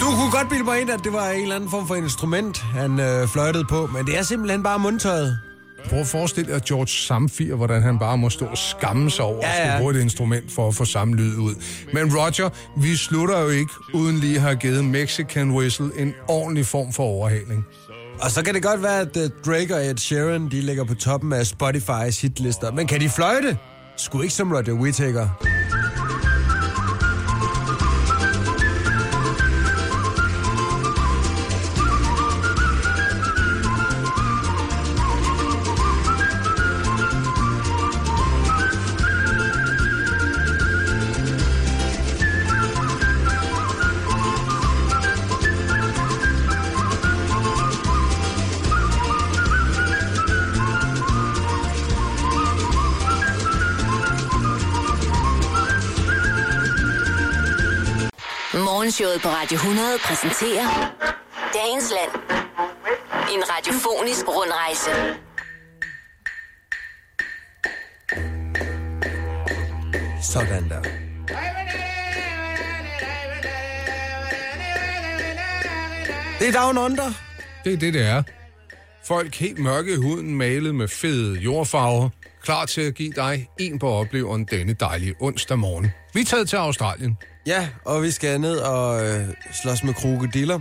Du 0.01 0.07
kunne 0.17 0.31
godt 0.33 0.49
bilde 0.51 0.65
mig 0.65 0.81
ind, 0.81 0.91
at 0.91 1.05
det 1.05 1.13
var 1.13 1.29
en 1.31 1.43
eller 1.43 1.57
anden 1.57 1.71
form 1.71 1.87
for 1.87 1.95
instrument, 1.95 2.59
han 2.59 3.01
øh, 3.01 3.29
fløjtede 3.29 3.65
på, 3.65 3.87
men 3.87 4.07
det 4.07 4.19
er 4.19 4.23
simpelthen 4.23 4.63
bare 4.63 4.79
mundtøjet. 4.79 5.52
Prøv 5.89 5.99
at 5.99 6.07
forestille 6.07 6.55
dig 6.55 6.63
George 6.63 6.87
Samfir, 6.89 7.55
hvordan 7.55 7.83
han 7.83 7.99
bare 7.99 8.19
må 8.19 8.31
stå 8.31 8.45
og 8.47 8.59
skamme 8.59 9.11
sig 9.11 9.25
over 9.25 9.37
Ja, 9.43 9.49
ja, 9.49 9.53
at 9.53 9.57
skulle 9.67 9.79
bruge 9.79 9.95
et 9.95 10.01
instrument 10.03 10.53
for 10.53 10.69
at 10.69 10.75
få 10.75 10.85
samme 10.85 11.17
lyd 11.17 11.37
ud. 11.37 11.55
Men 11.93 12.17
Roger, 12.17 12.49
vi 12.81 12.97
slutter 12.97 13.41
jo 13.41 13.49
ikke 13.49 13.73
uden 13.95 14.19
lige 14.19 14.35
at 14.37 14.41
have 14.43 14.57
givet 14.57 14.85
Mexican 14.85 15.51
Whistle 15.51 15.91
en 15.97 16.15
ordentlig 16.29 16.67
form 16.67 16.93
for 16.93 17.03
overhaling. 17.03 17.67
Og 18.21 18.31
så 18.31 18.45
kan 18.45 18.55
det 18.55 18.63
godt 18.63 18.83
være, 18.83 19.01
at 19.01 19.17
uh, 19.17 19.23
Drake 19.47 19.75
og 19.75 19.87
Ed 19.87 19.97
Sheeran, 19.97 20.49
de 20.51 20.61
ligger 20.61 20.85
på 20.85 20.95
toppen 20.95 21.33
af 21.33 21.43
Spotify's 21.43 22.23
hitlister. 22.23 22.73
Men 22.73 22.87
kan 22.87 23.01
de 23.01 23.09
fløjte? 23.09 23.59
Sgu 23.97 24.21
ikke 24.21 24.35
som 24.35 24.53
Roger 24.53 24.73
Whittaker. 24.73 25.29
Morgenshowet 58.93 59.23
på 59.23 59.29
Radio 59.29 59.57
100 59.57 59.99
præsenterer 60.05 60.69
Dagens 61.55 61.93
Land. 61.97 62.23
En 63.35 63.43
radiofonisk 63.51 64.25
rundrejse. 64.29 64.91
Sådan 70.23 70.69
der. 70.69 70.83
Det 76.39 76.49
er 76.49 76.63
Down 76.63 76.79
Under. 76.79 77.13
Det 77.65 77.73
er 77.73 77.77
det, 77.77 77.95
det 77.95 78.07
er. 78.07 78.23
Folk 79.05 79.35
helt 79.35 79.59
mørke 79.59 79.93
i 79.93 79.97
huden, 79.97 80.37
malet 80.37 80.75
med 80.75 80.89
fede 80.89 81.39
jordfarver. 81.39 82.09
Klar 82.43 82.67
til 82.67 82.81
at 82.81 82.95
give 82.95 83.13
dig 83.13 83.49
en 83.59 83.79
på 83.79 83.89
opleveren 83.89 84.45
denne 84.45 84.73
dejlige 84.73 85.15
onsdag 85.21 85.59
morgen. 85.59 85.91
Vi 86.15 86.21
er 86.21 86.25
taget 86.25 86.49
til 86.49 86.57
Australien. 86.57 87.19
Ja, 87.47 87.69
og 87.85 88.03
vi 88.03 88.11
skal 88.11 88.41
ned 88.41 88.57
og 88.57 89.07
øh, 89.07 89.29
slås 89.53 89.85
med 89.85 89.95
krokodiller. 89.95 90.61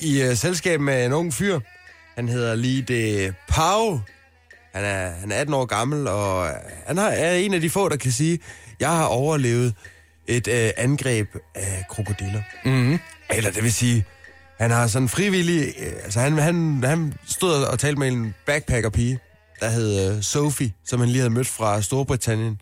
I 0.00 0.22
øh, 0.22 0.36
selskab 0.36 0.80
med 0.80 1.06
en 1.06 1.12
ung 1.12 1.34
fyr. 1.34 1.60
Han 2.14 2.28
hedder 2.28 2.54
lige 2.54 2.82
det 2.82 3.34
Pau. 3.48 4.00
Han 4.74 4.84
er, 4.84 5.10
han 5.10 5.32
er 5.32 5.36
18 5.36 5.54
år 5.54 5.64
gammel, 5.64 6.08
og 6.08 6.48
han 6.86 6.96
har, 6.96 7.08
er 7.08 7.34
en 7.34 7.54
af 7.54 7.60
de 7.60 7.70
få, 7.70 7.88
der 7.88 7.96
kan 7.96 8.12
sige, 8.12 8.38
jeg 8.80 8.90
har 8.90 9.04
overlevet 9.04 9.74
et 10.26 10.48
øh, 10.48 10.70
angreb 10.76 11.28
af 11.54 11.84
krokodiller. 11.90 12.42
Mm-hmm. 12.64 12.98
Eller 13.30 13.50
det 13.50 13.62
vil 13.62 13.72
sige, 13.72 14.04
han 14.58 14.70
har 14.70 14.86
sådan 14.86 15.08
frivillig... 15.08 15.74
Øh, 15.78 15.92
altså 16.04 16.20
han, 16.20 16.38
han, 16.38 16.84
han 16.84 17.14
stod 17.26 17.64
og 17.64 17.78
talte 17.78 17.98
med 17.98 18.08
en 18.08 18.34
backpacker-pige, 18.46 19.18
der 19.60 19.68
hed 19.68 20.16
øh, 20.16 20.22
Sophie, 20.22 20.72
som 20.84 21.00
han 21.00 21.08
lige 21.08 21.20
havde 21.20 21.34
mødt 21.34 21.48
fra 21.48 21.82
Storbritannien. 21.82 22.60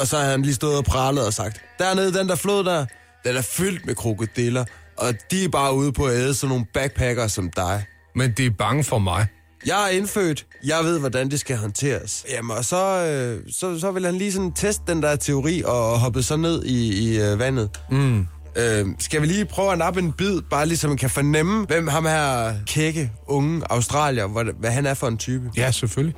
Og 0.00 0.06
så 0.06 0.18
har 0.18 0.24
han 0.30 0.42
lige 0.42 0.54
stået 0.54 0.76
og 0.76 0.84
pralet 0.84 1.26
og 1.26 1.32
sagt, 1.32 1.60
dernede, 1.78 2.18
den 2.18 2.28
der 2.28 2.34
flod 2.34 2.64
der, 2.64 2.86
den 3.24 3.36
er 3.36 3.42
fyldt 3.42 3.86
med 3.86 3.94
krokodiller, 3.94 4.64
og 4.98 5.14
de 5.30 5.44
er 5.44 5.48
bare 5.48 5.74
ude 5.74 5.92
på 5.92 6.04
at 6.04 6.14
æde 6.14 6.34
sådan 6.34 6.48
nogle 6.48 6.66
backpacker 6.74 7.26
som 7.26 7.50
dig. 7.56 7.84
Men 8.14 8.32
de 8.36 8.46
er 8.46 8.50
bange 8.58 8.84
for 8.84 8.98
mig. 8.98 9.26
Jeg 9.66 9.84
er 9.84 9.88
indfødt. 9.88 10.46
Jeg 10.64 10.78
ved, 10.84 10.98
hvordan 10.98 11.30
det 11.30 11.40
skal 11.40 11.56
håndteres. 11.56 12.24
Jamen, 12.30 12.56
og 12.56 12.64
så, 12.64 13.06
øh, 13.06 13.52
så, 13.52 13.80
så 13.80 13.90
vil 13.90 14.04
han 14.04 14.14
lige 14.18 14.32
sådan 14.32 14.52
teste 14.52 14.82
den 14.86 15.02
der 15.02 15.16
teori 15.16 15.62
og 15.66 15.98
hoppe 16.00 16.22
så 16.22 16.36
ned 16.36 16.64
i, 16.64 17.08
i 17.12 17.20
øh, 17.20 17.38
vandet. 17.38 17.70
Mm. 17.90 18.26
Øh, 18.56 18.86
skal 18.98 19.22
vi 19.22 19.26
lige 19.26 19.44
prøve 19.44 19.72
at 19.72 19.78
nappe 19.78 20.00
en 20.00 20.12
bid, 20.12 20.40
bare 20.50 20.66
lige 20.66 20.78
så 20.78 20.88
man 20.88 20.96
kan 20.96 21.10
fornemme, 21.10 21.66
hvem 21.66 21.88
ham 21.88 22.04
her 22.04 22.54
kække, 22.66 23.12
unge 23.26 23.62
australier, 23.70 24.26
hvad, 24.26 24.44
hvad 24.58 24.70
han 24.70 24.86
er 24.86 24.94
for 24.94 25.08
en 25.08 25.18
type? 25.18 25.50
Ja, 25.56 25.70
selvfølgelig. 25.70 26.16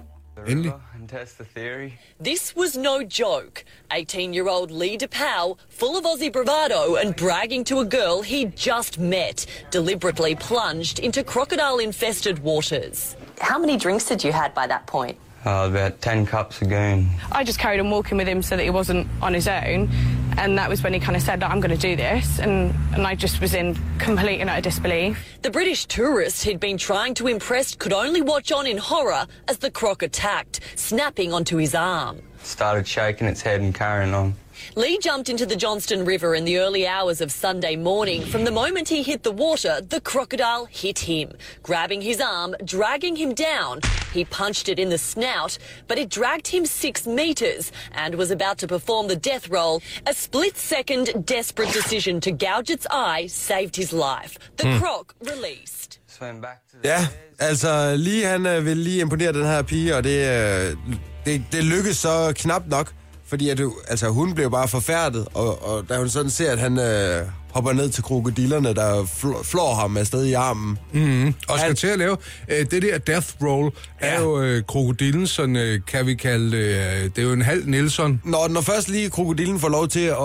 Endelig. 0.49 0.73
And 1.05 1.11
test 1.11 1.37
the 1.37 1.45
theory. 1.45 1.99
This 2.19 2.57
was 2.57 2.79
no 2.79 3.05
joke. 3.05 3.63
18 3.93 4.33
year 4.33 4.49
old 4.49 4.71
Lee 4.71 4.97
DePau, 4.97 5.59
full 5.69 5.99
of 5.99 6.05
Aussie 6.05 6.33
bravado 6.33 6.95
and 6.95 7.15
bragging 7.15 7.63
to 7.65 7.81
a 7.81 7.85
girl 7.85 8.23
he'd 8.23 8.57
just 8.57 8.99
met, 8.99 9.45
deliberately 9.71 10.35
plunged 10.35 11.01
into 11.01 11.23
crocodile 11.23 11.79
infested 11.79 12.39
waters. 12.39 13.17
How 13.39 13.59
many 13.59 13.77
drinks 13.77 14.09
had 14.09 14.25
you 14.25 14.33
had 14.33 14.55
by 14.55 14.67
that 14.67 14.87
point? 14.87 15.19
Uh, 15.45 15.69
about 15.71 16.01
10 16.01 16.25
cups 16.25 16.63
of 16.63 16.71
goon. 16.71 17.11
I 17.31 17.45
just 17.45 17.59
carried 17.59 17.81
on 17.81 17.91
walking 17.91 18.17
with 18.17 18.27
him 18.27 18.41
so 18.41 18.57
that 18.57 18.63
he 18.63 18.71
wasn't 18.71 19.07
on 19.21 19.35
his 19.35 19.47
own. 19.47 19.91
And 20.37 20.59
that 20.59 20.69
was 20.69 20.83
when 20.83 20.93
he 20.93 21.01
kind 21.01 21.17
of 21.17 21.23
said, 21.23 21.41
"Look, 21.41 21.51
I'm 21.51 21.61
going 21.61 21.77
to 21.77 21.81
do 21.81 21.97
this. 21.97 22.39
And, 22.39 22.75
and 22.93 23.07
I 23.07 23.15
just 23.15 23.41
was 23.41 23.55
in 23.55 23.77
complete 23.99 24.41
and 24.41 24.51
utter 24.51 24.61
disbelief. 24.61 25.25
The 25.43 25.51
British 25.51 25.87
tourist 25.87 26.45
he'd 26.45 26.61
been 26.61 26.79
trying 26.79 27.15
to 27.15 27.29
impress 27.29 27.75
could 27.75 27.93
only 27.93 28.21
watch 28.21 28.53
on 28.53 28.67
in 28.67 28.79
horror 28.79 29.27
as 29.49 29.59
the 29.59 29.71
croc 29.71 30.03
attacked, 30.03 30.61
snapping 30.75 31.33
onto 31.33 31.57
his 31.57 31.75
arm. 31.75 32.21
Started 32.45 32.87
shaking 32.87 33.27
its 33.27 33.43
head 33.43 33.61
and 33.61 33.75
carrying 33.75 34.15
on. 34.15 34.35
Lee 34.77 34.99
jumped 34.99 35.29
into 35.29 35.47
the 35.47 35.57
Johnston 35.57 36.05
River 36.05 36.35
in 36.35 36.45
the 36.45 36.59
early 36.59 36.87
hours 36.87 37.21
of 37.21 37.33
Sunday 37.33 37.77
morning. 37.77 38.23
From 38.23 38.45
the 38.45 38.51
moment 38.51 38.89
he 38.89 39.03
hit 39.03 39.23
the 39.23 39.33
water, 39.33 39.81
the 39.81 40.01
crocodile 40.01 40.67
hit 40.67 40.99
him, 40.99 41.33
grabbing 41.63 42.01
his 42.01 42.21
arm, 42.21 42.55
dragging 42.65 43.17
him 43.17 43.35
down. 43.35 43.81
He 44.13 44.25
punched 44.25 44.69
it 44.69 44.79
in 44.79 44.91
the 44.91 44.99
snout, 44.99 45.59
but 45.89 45.99
it 45.99 46.09
dragged 46.09 46.49
him 46.49 46.67
six 46.67 47.07
metres 47.07 47.73
and 47.93 48.15
was 48.15 48.31
about 48.31 48.59
to 48.59 48.67
perform 48.69 49.09
the 49.09 49.17
death 49.17 49.49
roll. 49.49 49.83
A 50.07 50.15
split 50.15 50.57
second, 50.57 51.27
desperate 51.27 51.73
decision 51.73 52.21
to 52.21 52.31
gouge 52.31 52.71
its 52.71 52.87
eye 52.91 53.27
saved 53.27 53.77
his 53.77 53.93
life. 53.93 54.39
The 54.57 54.69
hmm. 54.69 54.79
croc 54.79 55.15
released. 55.21 55.99
Swam 56.07 56.41
back 56.41 56.67
to 56.69 56.77
the 56.77 56.89
Ja, 56.89 57.07
altså 57.39 57.97
lige 57.97 58.27
han 58.27 58.47
øh, 58.47 58.65
vil 58.65 58.77
lige 58.77 59.01
imponere 59.01 59.33
den 59.33 59.45
her 59.45 59.63
pige, 59.63 59.97
og 59.97 60.05
det, 60.05 60.19
øh, 60.29 60.77
det, 61.27 61.43
det 61.53 61.65
lykkes 61.65 61.97
så 61.97 62.33
knap 62.37 62.63
nok, 62.67 62.93
fordi 63.27 63.49
at, 63.49 63.61
altså, 63.89 64.09
hun 64.09 64.35
blev 64.35 64.51
bare 64.51 64.69
forfærdet, 64.69 65.27
og, 65.35 65.69
og 65.69 65.89
da 65.89 65.99
hun 65.99 66.09
sådan 66.09 66.31
ser, 66.31 66.53
at 66.53 66.59
han 66.59 66.79
øh, 66.79 67.23
hopper 67.53 67.73
ned 67.73 67.89
til 67.91 68.03
krokodillerne, 68.03 68.75
der 68.75 69.03
fl- 69.03 69.43
flår 69.45 69.75
ham 69.75 69.97
afsted 69.97 70.25
i 70.25 70.33
armen. 70.33 70.79
Mm-hmm. 70.93 71.27
Og 71.49 71.59
skal 71.59 71.67
Han- 71.69 71.77
til 71.77 71.87
at 71.87 71.99
lave 71.99 72.17
øh, 72.49 72.67
det 72.71 72.83
der 72.83 72.99
death 72.99 73.29
roll, 73.43 73.73
er 74.01 74.15
Ja. 74.15 74.21
jo 74.23 74.41
øh, 74.43 74.63
krokodillen, 74.69 75.27
sådan 75.27 75.57
øh, 75.57 75.81
kan 75.87 76.07
vi 76.07 76.15
kalde 76.15 76.51
det, 76.57 76.65
øh, 76.65 77.03
det 77.05 77.19
er 77.19 77.23
jo 77.23 77.33
en 77.33 77.43
halv 77.43 77.67
Nelson. 77.69 78.21
Når, 78.25 78.49
når 78.49 78.61
først 78.61 78.89
lige 78.89 79.11
krokodillen 79.11 79.61
får 79.61 79.69
lov 79.69 79.89
til 79.89 80.01
at, 80.01 80.13
at 80.13 80.19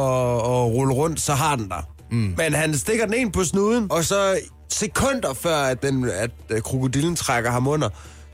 rulle 0.74 0.94
rundt, 0.94 1.22
så 1.22 1.34
har 1.34 1.56
den 1.56 1.70
der. 1.70 1.88
Mm. 2.12 2.34
Men 2.38 2.54
han 2.54 2.78
stikker 2.78 3.06
den 3.06 3.14
ind 3.14 3.32
på 3.34 3.44
snuden, 3.44 3.88
og 3.92 4.04
så 4.04 4.40
sekunder 4.70 5.34
før, 5.34 5.58
at, 5.58 5.82
den, 5.84 6.10
at 6.14 6.32
øh, 6.50 6.62
krokodillen 6.62 7.16
trækker 7.16 7.52
ham 7.52 7.68
under, 7.68 7.90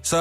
så, 0.06 0.18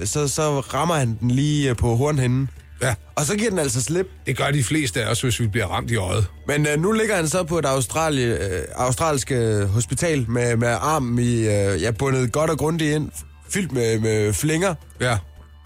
øh, 0.00 0.06
så, 0.06 0.28
så 0.28 0.60
rammer 0.60 0.94
han 0.94 1.16
den 1.20 1.30
lige 1.30 1.70
øh, 1.70 1.76
på 1.76 1.96
hornhinden. 1.96 2.50
Ja, 2.82 2.94
Og 3.14 3.24
så 3.24 3.36
giver 3.36 3.50
den 3.50 3.58
altså 3.58 3.82
slip. 3.82 4.06
det 4.26 4.36
gør 4.36 4.50
de 4.50 4.64
fleste 4.64 5.04
af 5.04 5.10
os, 5.10 5.20
hvis 5.20 5.40
vi 5.40 5.46
bliver 5.46 5.66
ramt 5.66 5.90
i 5.90 5.96
øjet. 5.96 6.26
Men 6.46 6.66
øh, 6.66 6.80
nu 6.82 6.92
ligger 6.92 7.16
han 7.16 7.28
så 7.28 7.42
på 7.44 7.58
et 7.58 7.64
australie, 7.66 8.26
øh, 8.54 8.62
australsk 8.74 9.32
øh, 9.32 9.68
hospital 9.68 10.30
med, 10.30 10.56
med 10.56 10.68
armen 10.80 11.18
i, 11.18 11.36
øh, 11.38 11.82
ja, 11.82 11.90
bundet 11.90 12.32
godt 12.32 12.50
og 12.50 12.58
grundigt 12.58 12.94
ind, 12.94 13.10
fyldt 13.50 13.72
med, 13.72 13.98
med 13.98 14.32
flinger. 14.32 14.74
Ja. 15.00 15.18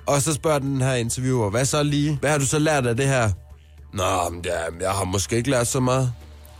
Og 0.06 0.22
så 0.22 0.32
spørger 0.34 0.58
den 0.58 0.80
her 0.82 0.94
interviewer, 0.94 1.50
hvad 1.50 1.64
så 1.64 1.82
lige? 1.82 2.18
Hvad 2.20 2.30
har 2.30 2.38
du 2.38 2.46
så 2.46 2.58
lært 2.58 2.86
af 2.86 2.96
det 2.96 3.06
her? 3.08 3.30
Nå, 3.94 4.30
men 4.30 4.44
ja, 4.44 4.84
jeg 4.86 4.90
har 4.90 5.04
måske 5.04 5.36
ikke 5.36 5.50
lært 5.50 5.66
så 5.66 5.80
meget. 5.80 6.12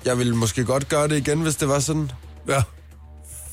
Jeg 0.05 0.19
ville 0.19 0.37
måske 0.37 0.65
godt 0.65 0.89
gøre 0.89 1.09
det 1.09 1.17
igen, 1.17 1.41
hvis 1.41 1.57
det 1.57 1.69
var 1.69 1.79
sådan. 1.79 2.11
Ja, 2.49 2.63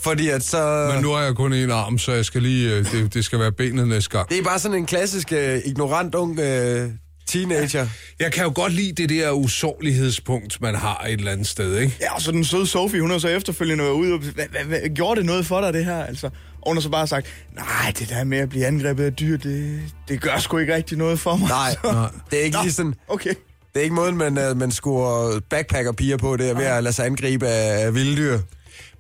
Fordi 0.04 0.30
at 0.30 0.44
så... 0.44 0.90
men 0.94 1.02
nu 1.04 1.12
har 1.12 1.22
jeg 1.22 1.36
kun 1.36 1.54
en 1.54 1.72
arm, 1.72 1.98
så 1.98 2.12
jeg 2.12 2.26
skal 2.26 2.42
lige, 2.42 2.76
øh, 2.76 2.92
det, 2.92 3.14
det 3.14 3.26
skal 3.26 3.40
være 3.40 3.52
benet 3.52 3.88
næste 3.88 4.10
gang. 4.10 4.30
Det 4.30 4.38
er 4.40 4.44
bare 4.44 4.60
sådan 4.60 4.78
en 4.78 4.86
klassisk 4.86 5.32
øh, 5.32 5.60
ignorant 5.66 6.16
ung 6.16 6.40
øh, 6.40 6.90
teenager. 7.28 7.88
Jeg 8.20 8.32
kan 8.32 8.44
jo 8.44 8.52
godt 8.56 8.74
lide 8.74 8.92
det 8.92 9.10
der 9.10 9.32
usårlighedspunkt, 9.32 10.62
man 10.62 10.76
har 10.76 11.06
et 11.08 11.14
eller 11.20 11.32
andet 11.32 11.48
sted, 11.48 11.78
ikke? 11.78 11.98
Ja, 12.02 12.14
og 12.16 12.22
så 12.22 12.32
den 12.32 12.44
søde 12.46 12.68
Sofie, 12.68 13.02
hun 13.02 13.12
har 13.12 13.18
så 13.18 13.28
efterfølgende 13.28 13.84
været 13.84 13.94
ude 13.94 14.14
og... 14.14 14.20
Hvad, 14.20 14.90
gjorde 14.96 15.20
det 15.20 15.26
noget 15.26 15.46
for 15.46 15.62
dig, 15.62 15.74
det 15.74 15.86
her? 15.86 16.04
Altså, 16.06 16.28
og 16.62 16.68
hun 16.70 16.76
har 16.78 16.82
så 16.82 16.90
bare 16.90 17.08
sagt, 17.08 17.28
nej, 17.56 17.94
det 18.00 18.10
der 18.10 18.24
med 18.24 18.38
at 18.38 18.50
blive 18.50 18.66
angrebet 18.66 19.04
af 19.04 19.14
dyr, 19.14 19.38
det, 19.38 19.82
det 20.08 20.22
gør 20.22 20.38
sgu 20.40 20.58
ikke 20.58 20.76
rigtig 20.76 20.98
noget 20.98 21.20
for 21.20 21.36
mig. 21.36 21.50
Nej, 21.50 21.72
Så- 21.84 22.08
det 22.32 22.40
er 22.40 22.44
ikke 22.44 22.58
Nå, 22.58 22.64
lige 22.64 22.74
sådan... 22.74 22.94
Okay. 23.08 23.34
Det 23.74 23.80
er 23.80 23.84
ikke 23.84 23.96
måden, 23.96 24.18
man, 24.18 24.38
øh, 24.38 24.58
man 24.58 24.72
scorer 24.72 25.40
backpacker-piger 25.50 26.18
på, 26.18 26.38
det 26.38 26.50
er 26.50 26.54
ved 26.54 26.66
at 26.66 26.84
lade 26.84 26.94
sig 26.96 27.06
angribe 27.06 27.48
af, 27.48 27.86
af 27.86 27.96
vilddyr. 27.96 28.40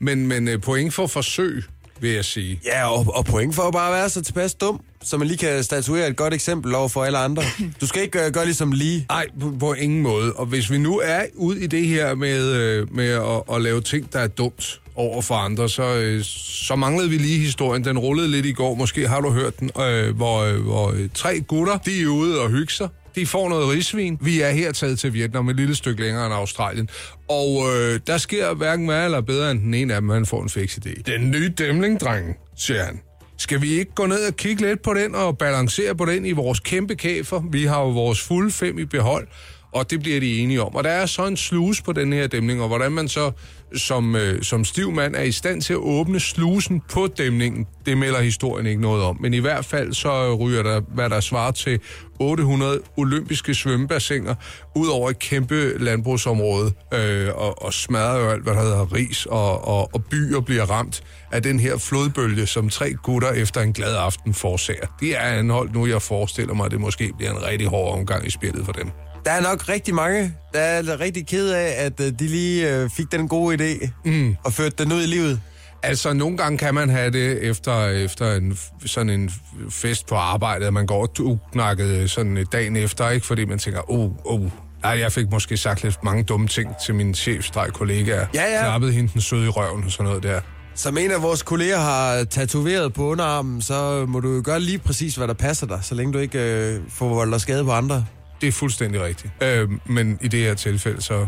Men, 0.03 0.27
men 0.27 0.47
øh, 0.47 0.61
point 0.61 0.93
for 0.93 1.07
forsøg, 1.07 1.63
vil 1.99 2.11
jeg 2.11 2.25
sige. 2.25 2.59
Ja, 2.65 2.91
og, 2.91 3.05
og 3.15 3.25
point 3.25 3.55
for 3.55 3.63
at 3.63 3.73
bare 3.73 3.91
være 3.91 4.09
så 4.09 4.21
tilpas 4.21 4.53
dum, 4.53 4.81
så 5.03 5.17
man 5.17 5.27
lige 5.27 5.37
kan 5.37 5.63
statuere 5.63 6.07
et 6.07 6.15
godt 6.15 6.33
eksempel 6.33 6.75
over 6.75 6.87
for 6.87 7.03
alle 7.03 7.17
andre. 7.17 7.43
Du 7.81 7.87
skal 7.87 8.01
ikke 8.01 8.11
gøre, 8.11 8.31
gøre 8.31 8.45
ligesom 8.45 8.71
lige. 8.71 9.05
Nej, 9.09 9.27
på, 9.39 9.53
på 9.59 9.73
ingen 9.73 10.01
måde. 10.01 10.33
Og 10.33 10.45
hvis 10.45 10.71
vi 10.71 10.77
nu 10.77 10.99
er 11.03 11.21
ude 11.33 11.63
i 11.63 11.67
det 11.67 11.87
her 11.87 12.15
med, 12.15 12.51
øh, 12.51 12.95
med 12.95 13.09
at, 13.09 13.55
at 13.55 13.61
lave 13.61 13.81
ting, 13.81 14.13
der 14.13 14.19
er 14.19 14.27
dumt 14.27 14.81
over 14.95 15.21
for 15.21 15.35
andre, 15.35 15.69
så, 15.69 15.95
øh, 15.95 16.23
så 16.23 16.75
manglede 16.75 17.09
vi 17.09 17.17
lige 17.17 17.39
historien. 17.39 17.85
Den 17.85 17.99
rullede 17.99 18.27
lidt 18.27 18.45
i 18.45 18.51
går, 18.51 18.75
måske 18.75 19.07
har 19.07 19.21
du 19.21 19.31
hørt 19.31 19.59
den, 19.59 19.71
øh, 19.81 20.15
hvor, 20.15 20.39
øh, 20.39 20.61
hvor 20.61 20.91
øh, 20.91 21.09
tre 21.13 21.39
gutter, 21.39 21.77
de 21.77 22.01
er 22.01 22.07
ude 22.07 22.41
og 22.41 22.49
hygge 22.49 22.73
sig. 22.73 22.89
De 23.15 23.25
får 23.25 23.49
noget 23.49 23.69
risvin. 23.69 24.17
Vi 24.21 24.41
er 24.41 24.49
her 24.49 24.71
taget 24.71 24.99
til 24.99 25.13
Vietnam, 25.13 25.49
et 25.49 25.55
lille 25.55 25.75
stykke 25.75 26.01
længere 26.01 26.25
end 26.25 26.33
Australien. 26.33 26.89
Og 27.29 27.67
øh, 27.75 27.99
der 28.07 28.17
sker 28.17 28.53
hverken 28.53 28.89
værre 28.89 29.05
eller 29.05 29.21
bedre, 29.21 29.51
end 29.51 29.59
den 29.59 29.73
ene 29.73 29.93
af 29.93 30.01
dem, 30.01 30.09
han 30.09 30.25
får 30.25 30.43
en 30.43 30.49
fix 30.49 30.77
idé. 30.77 31.01
Den 31.01 31.31
nye 31.31 31.49
dæmling, 31.49 31.99
drengen, 31.99 32.35
siger 32.57 32.83
han. 32.83 33.01
Skal 33.37 33.61
vi 33.61 33.69
ikke 33.69 33.91
gå 33.95 34.05
ned 34.05 34.27
og 34.27 34.35
kigge 34.35 34.61
lidt 34.61 34.81
på 34.81 34.93
den 34.93 35.15
og 35.15 35.37
balancere 35.37 35.95
på 35.95 36.05
den 36.05 36.25
i 36.25 36.31
vores 36.31 36.59
kæmpe 36.59 36.95
kæfer? 36.95 37.43
Vi 37.51 37.65
har 37.65 37.79
jo 37.79 37.89
vores 37.89 38.21
fulde 38.21 38.51
fem 38.51 38.79
i 38.79 38.85
behold, 38.85 39.27
og 39.73 39.89
det 39.89 39.99
bliver 39.99 40.19
de 40.19 40.39
enige 40.39 40.61
om. 40.61 40.75
Og 40.75 40.83
der 40.83 40.89
er 40.89 41.05
så 41.05 41.27
en 41.27 41.37
sluse 41.37 41.83
på 41.83 41.93
den 41.93 42.13
her 42.13 42.27
dæmning, 42.27 42.61
og 42.61 42.67
hvordan 42.67 42.91
man 42.91 43.07
så 43.07 43.31
som, 43.75 44.15
øh, 44.15 44.43
som 44.43 44.65
stiv 44.65 44.91
mand 44.91 45.15
er 45.15 45.21
i 45.21 45.31
stand 45.31 45.61
til 45.61 45.73
at 45.73 45.79
åbne 45.79 46.19
slusen 46.19 46.81
på 46.91 47.07
dæmningen, 47.17 47.67
det 47.85 47.97
melder 47.97 48.21
historien 48.21 48.65
ikke 48.65 48.81
noget 48.81 49.03
om. 49.03 49.17
Men 49.21 49.33
i 49.33 49.39
hvert 49.39 49.65
fald 49.65 49.93
så 49.93 50.35
ryger 50.35 50.63
der, 50.63 50.81
hvad 50.93 51.09
der 51.09 51.19
svarer 51.19 51.51
til 51.51 51.79
800 52.19 52.81
olympiske 52.97 53.55
svømmebassiner 53.55 54.35
ud 54.75 54.87
over 54.87 55.09
et 55.09 55.19
kæmpe 55.19 55.83
landbrugsområde, 55.83 56.71
øh, 56.93 57.29
og, 57.35 57.65
og 57.65 57.73
smadrer 57.73 58.19
jo 58.19 58.29
alt, 58.29 58.43
hvad 58.43 58.53
der 58.53 58.61
hedder 58.61 58.93
ris, 58.93 59.25
og, 59.25 59.67
og, 59.67 59.89
og 59.93 60.05
byer 60.05 60.39
bliver 60.39 60.63
ramt 60.63 61.03
af 61.31 61.43
den 61.43 61.59
her 61.59 61.77
flodbølge, 61.77 62.47
som 62.47 62.69
tre 62.69 62.93
gutter 62.93 63.31
efter 63.31 63.61
en 63.61 63.73
glad 63.73 63.95
aften 63.95 64.33
forsager. 64.33 64.87
Det 64.99 65.17
er 65.17 65.19
anholdt 65.19 65.73
nu, 65.73 65.85
jeg 65.85 66.01
forestiller 66.01 66.53
mig, 66.53 66.65
at 66.65 66.71
det 66.71 66.81
måske 66.81 67.13
bliver 67.17 67.31
en 67.31 67.43
rigtig 67.43 67.67
hård 67.67 67.99
omgang 67.99 68.27
i 68.27 68.29
spillet 68.29 68.65
for 68.65 68.71
dem. 68.71 68.91
Der 69.25 69.31
er 69.31 69.41
nok 69.41 69.69
rigtig 69.69 69.95
mange, 69.95 70.33
der 70.53 70.59
er 70.59 70.99
rigtig 70.99 71.27
ked 71.27 71.49
af, 71.49 71.85
at 71.85 71.99
øh, 71.99 72.07
de 72.19 72.27
lige 72.27 72.75
øh, 72.75 72.89
fik 72.89 73.11
den 73.11 73.27
gode 73.27 73.55
idé 73.55 73.89
mm. 74.05 74.35
og 74.43 74.53
førte 74.53 74.83
den 74.83 74.93
ud 74.93 75.01
i 75.03 75.05
livet. 75.05 75.41
Altså, 75.83 76.13
nogle 76.13 76.37
gange 76.37 76.57
kan 76.57 76.75
man 76.75 76.89
have 76.89 77.11
det 77.11 77.43
efter, 77.43 77.87
efter 77.87 78.35
en, 78.35 78.57
sådan 78.85 79.09
en 79.09 79.31
fest 79.69 80.07
på 80.07 80.15
arbejde, 80.15 80.67
at 80.67 80.73
man 80.73 80.85
går 80.85 81.19
uknakket 81.19 82.11
sådan 82.11 82.45
dagen 82.51 82.75
efter, 82.75 83.09
ikke? 83.09 83.25
Fordi 83.25 83.45
man 83.45 83.59
tænker, 83.59 83.91
oh, 83.91 84.11
oh, 84.25 84.41
nej, 84.83 84.99
jeg 84.99 85.11
fik 85.11 85.31
måske 85.31 85.57
sagt 85.57 85.83
lidt 85.83 86.03
mange 86.03 86.23
dumme 86.23 86.47
ting 86.47 86.69
til 86.85 86.95
min 86.95 87.15
chefstreg 87.15 87.69
kollegaer. 87.73 88.27
Ja, 88.33 88.43
ja. 88.43 88.59
Klappede 88.59 88.91
hende 88.91 89.13
den 89.13 89.21
søde 89.21 89.45
i 89.45 89.49
røven 89.49 89.83
og 89.83 89.91
sådan 89.91 90.05
noget 90.05 90.23
der. 90.23 90.41
Som 90.75 90.97
en 90.97 91.11
af 91.11 91.21
vores 91.21 91.43
kolleger 91.43 91.79
har 91.79 92.23
tatoveret 92.23 92.93
på 92.93 93.03
underarmen, 93.03 93.61
så 93.61 94.05
må 94.07 94.19
du 94.19 94.35
jo 94.35 94.41
gøre 94.45 94.59
lige 94.59 94.79
præcis, 94.79 95.15
hvad 95.15 95.27
der 95.27 95.33
passer 95.33 95.67
dig, 95.67 95.79
så 95.81 95.95
længe 95.95 96.13
du 96.13 96.19
ikke 96.19 96.39
øh, 96.39 96.81
får 96.89 97.07
voldt 97.07 97.41
skade 97.41 97.63
på 97.63 97.71
andre. 97.71 98.05
Det 98.43 98.49
er 98.49 98.53
fuldstændig 98.53 99.01
rigtigt. 99.01 99.33
Øh, 99.41 99.69
men 99.85 100.17
i 100.21 100.27
det 100.27 100.39
her 100.39 100.53
tilfælde, 100.53 101.01
så 101.01 101.27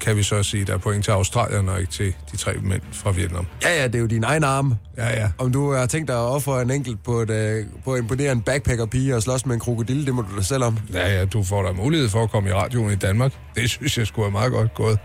kan 0.00 0.16
vi 0.16 0.22
så 0.22 0.42
sige, 0.42 0.60
at 0.60 0.66
der 0.66 0.74
er 0.74 0.78
point 0.78 1.04
til 1.04 1.10
Australien 1.10 1.68
og 1.68 1.80
ikke 1.80 1.92
til 1.92 2.14
de 2.32 2.36
tre 2.36 2.54
mænd 2.62 2.82
fra 2.92 3.10
Vietnam. 3.10 3.46
Ja, 3.62 3.80
ja, 3.80 3.86
det 3.86 3.94
er 3.94 3.98
jo 3.98 4.06
din 4.06 4.24
egen 4.24 4.44
arme. 4.44 4.78
Ja, 4.96 5.20
ja. 5.20 5.28
Om 5.38 5.52
du 5.52 5.72
har 5.72 5.86
tænkt 5.86 6.08
dig 6.08 6.16
at 6.16 6.22
ofre 6.22 6.62
en 6.62 6.70
enkelt 6.70 7.04
på, 7.04 7.20
et, 7.20 7.30
øh, 7.30 7.66
på 7.84 7.92
at 7.92 7.98
imponere 7.98 8.32
en 8.32 8.42
backpacker-pige 8.42 9.16
og 9.16 9.22
slås 9.22 9.46
med 9.46 9.54
en 9.54 9.60
krokodille, 9.60 10.06
det 10.06 10.14
må 10.14 10.22
du 10.22 10.36
da 10.36 10.42
selv 10.42 10.64
om. 10.64 10.78
Ja, 10.92 11.18
ja, 11.18 11.24
du 11.24 11.44
får 11.44 11.62
da 11.62 11.72
mulighed 11.72 12.08
for 12.08 12.22
at 12.22 12.30
komme 12.30 12.48
i 12.48 12.52
radioen 12.52 12.92
i 12.92 12.96
Danmark. 12.96 13.32
Det 13.54 13.70
synes 13.70 13.98
jeg 13.98 14.06
skulle 14.06 14.24
være 14.24 14.32
meget 14.32 14.52
godt 14.52 14.74
gået. 14.74 14.98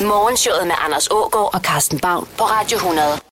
Morgenshowet 0.00 0.66
med 0.66 0.74
Anders 0.84 1.08
Ågaard 1.10 1.50
og 1.54 1.60
Carsten 1.60 1.98
Baum 1.98 2.28
på 2.38 2.44
Radio 2.44 2.76
100. 2.76 3.20